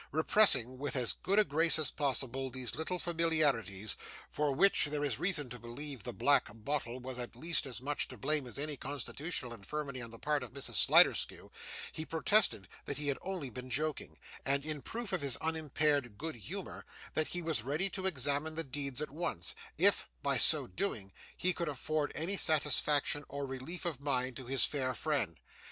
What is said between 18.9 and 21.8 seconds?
at once, if, by so doing, he could